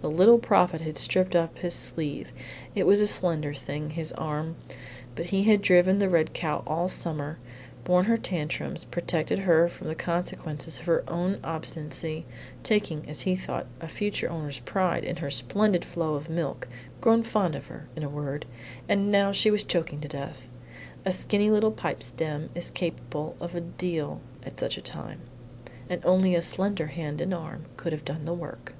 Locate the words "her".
8.04-8.16, 9.40-9.68, 10.84-11.02, 15.16-15.30, 17.66-17.88